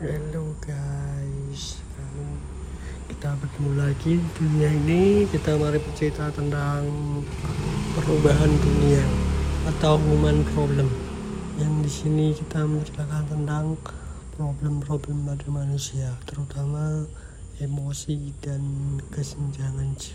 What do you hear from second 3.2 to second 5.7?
bertemu lagi di dunia ini. Kita